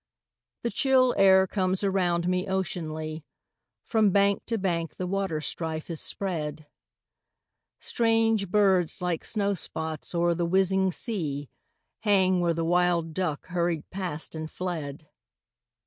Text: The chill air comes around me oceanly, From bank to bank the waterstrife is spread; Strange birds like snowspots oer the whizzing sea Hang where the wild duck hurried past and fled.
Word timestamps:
The 0.63 0.71
chill 0.71 1.13
air 1.15 1.45
comes 1.45 1.83
around 1.83 2.27
me 2.27 2.47
oceanly, 2.47 3.23
From 3.83 4.09
bank 4.09 4.43
to 4.47 4.57
bank 4.57 4.95
the 4.95 5.05
waterstrife 5.07 5.91
is 5.91 6.01
spread; 6.01 6.65
Strange 7.79 8.49
birds 8.49 8.99
like 8.99 9.23
snowspots 9.23 10.15
oer 10.15 10.33
the 10.33 10.47
whizzing 10.47 10.91
sea 10.91 11.51
Hang 11.99 12.39
where 12.39 12.55
the 12.55 12.65
wild 12.65 13.13
duck 13.13 13.45
hurried 13.49 13.91
past 13.91 14.33
and 14.33 14.49
fled. 14.49 15.11